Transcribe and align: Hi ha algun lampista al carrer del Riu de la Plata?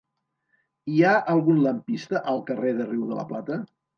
Hi 0.93 1.03
ha 1.07 1.11
algun 1.33 1.59
lampista 1.67 2.23
al 2.33 2.43
carrer 2.47 2.75
del 2.79 2.91
Riu 2.95 3.07
de 3.13 3.19
la 3.21 3.29
Plata? 3.33 3.63